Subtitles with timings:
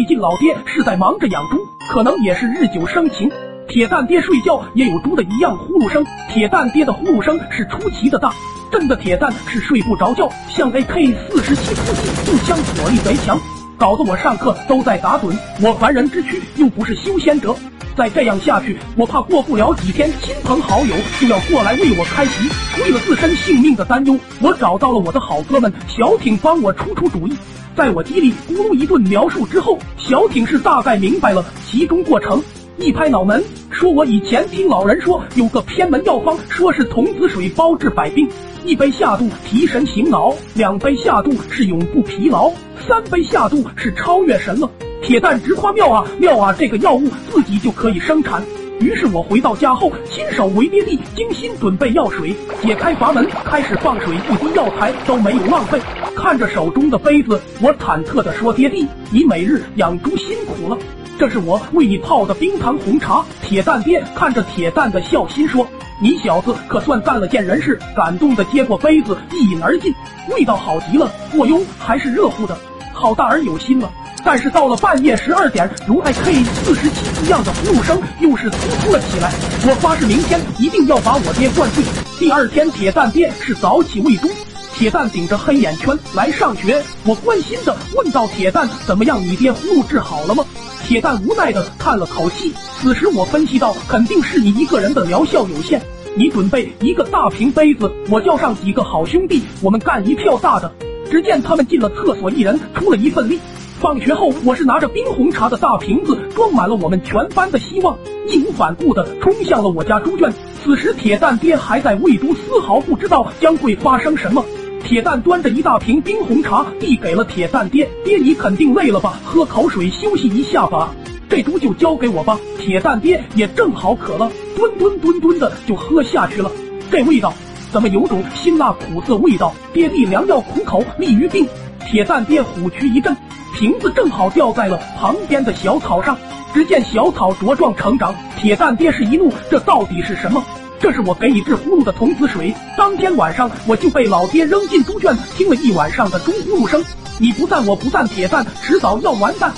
[0.00, 1.58] 毕竟老爹是在忙着养猪，
[1.90, 3.30] 可能也是日久生情。
[3.68, 8.32] 铁蛋爹睡觉也有猪的一样呼噜声，铁蛋爹的呼噜声是出奇的大，
[8.72, 13.38] 震的铁蛋是睡不着觉，像 AK 四十七自己步枪火力贼强，
[13.76, 15.36] 搞得我上课都在打盹。
[15.60, 17.54] 我凡人之躯又不是修仙者，
[17.94, 22.48] 再这样下去，我怕过不了几天，亲朋好友就要过来为我开席。
[22.82, 27.36] 为了自身性命的担忧，我找到了我的好哥们小挺帮我出出主意。
[27.76, 32.42] 在我叽里咕噜一顿描述之后，小挺是大概明白了其中过程，
[32.78, 33.42] 一拍脑门。
[33.70, 38.28] 说我以前听老人说有个偏门药方，说是童子水包治百病，
[38.64, 42.50] 一杯下肚提神醒脑，两杯下肚是永不疲劳，
[42.86, 44.68] 三杯下肚是超越神了。
[45.02, 48.42] 铁蛋直夸妙啊妙啊，这个药物自己就可以生产。
[48.80, 55.78] 于是我回到家后，亲手为爹地精心准备药水，解开阀门开始放水，一滴药材都没有浪费。
[56.16, 60.78] 看着手中的杯子，我忐忑地说：“爹地，你每日养猪辛苦了。”
[61.18, 63.22] 这是我为你泡的冰糖红茶。
[63.42, 65.66] 铁蛋爹看着铁蛋的孝心说
[66.00, 69.94] ：“你小子可算干了件人事。”感动的接过杯子一饮而尽，
[70.30, 71.10] 味道好极了。
[71.36, 72.56] 我哟，还是热乎的，
[72.94, 73.90] 好大儿有心了。
[74.24, 79.32] 但是到了半夜十二点，如 AK 四十七一样的呼噜声又是突突了起来。
[79.66, 81.82] 我发誓明天一定要把我爹灌醉。
[82.18, 84.28] 第二天，铁蛋爹是早起喂猪。
[84.74, 89.20] 铁蛋顶着黑眼圈来上学，我关心的问道：“铁蛋怎么样？
[89.20, 90.44] 你爹呼噜治好了吗？”
[90.84, 92.54] 铁蛋无奈的叹了口气。
[92.80, 95.80] 此时我分析到，肯定是你一个人的疗效有限。
[96.16, 100.72] 你准备一个大瓶杯子，我叫上几个好兄弟，我们干一票大的。
[101.10, 103.38] 只见他们进了厕所，一人出了一份力。
[103.80, 107.96] 放学后，我是拿着冰红茶的大瓶子，装满了我们全班的希望，
[108.28, 110.30] 义无反顾的冲向了我家猪圈。
[110.62, 114.44] 此时铁蛋爹还在喂猪，丝毫不知道将会发生什么。
[114.84, 119.18] 铁蛋端着一大瓶冰红茶递给了铁蛋爹，爹你肯定累了吧？
[119.24, 120.94] 喝口水休息一下吧。
[121.30, 122.38] 这猪就交给我吧。
[122.58, 126.52] 铁蛋爹也正好渴了，吨吨吨吨的就喝下去了。
[126.90, 127.32] 这味道
[127.72, 129.54] 怎么有种辛辣苦涩味道？
[129.72, 131.48] 爹地良药苦口利于病。
[131.90, 133.16] 铁蛋爹虎躯一震，
[133.52, 136.16] 瓶子正好掉在了旁边的小草上。
[136.54, 140.40] 只见小草茁壮成长，铁蛋爹是一怒，这到底是什么？
[140.78, 142.54] 这是我给你治呼噜的童子水。
[142.78, 146.80] 当天晚上我就被老爹扔进猪圈，听了一晚上的猪呼噜声。
[147.18, 149.52] 你不赞我不赞，铁蛋迟早要完蛋。